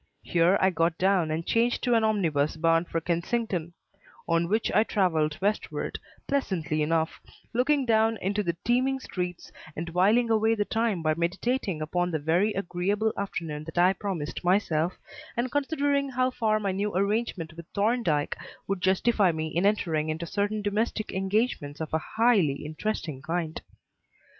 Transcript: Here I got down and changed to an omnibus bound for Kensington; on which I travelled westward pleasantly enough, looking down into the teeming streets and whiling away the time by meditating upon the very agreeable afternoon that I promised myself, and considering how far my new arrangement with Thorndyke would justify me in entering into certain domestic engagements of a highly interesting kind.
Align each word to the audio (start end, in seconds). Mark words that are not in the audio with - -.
Here 0.23 0.57
I 0.59 0.71
got 0.71 0.97
down 0.97 1.29
and 1.29 1.45
changed 1.45 1.83
to 1.83 1.93
an 1.93 2.03
omnibus 2.03 2.57
bound 2.57 2.87
for 2.87 2.99
Kensington; 2.99 3.73
on 4.27 4.47
which 4.49 4.71
I 4.73 4.83
travelled 4.83 5.37
westward 5.41 5.99
pleasantly 6.27 6.81
enough, 6.81 7.21
looking 7.53 7.85
down 7.85 8.17
into 8.17 8.41
the 8.41 8.57
teeming 8.65 8.99
streets 8.99 9.51
and 9.75 9.91
whiling 9.91 10.31
away 10.31 10.55
the 10.55 10.65
time 10.65 11.03
by 11.03 11.13
meditating 11.13 11.83
upon 11.83 12.09
the 12.09 12.17
very 12.17 12.51
agreeable 12.53 13.13
afternoon 13.15 13.63
that 13.65 13.77
I 13.77 13.93
promised 13.93 14.43
myself, 14.43 14.97
and 15.37 15.51
considering 15.51 16.09
how 16.09 16.31
far 16.31 16.59
my 16.59 16.71
new 16.71 16.95
arrangement 16.95 17.53
with 17.55 17.67
Thorndyke 17.75 18.35
would 18.67 18.81
justify 18.81 19.31
me 19.31 19.49
in 19.49 19.67
entering 19.67 20.09
into 20.09 20.25
certain 20.25 20.63
domestic 20.63 21.11
engagements 21.11 21.79
of 21.79 21.93
a 21.93 21.99
highly 21.99 22.65
interesting 22.65 23.21
kind. 23.21 23.61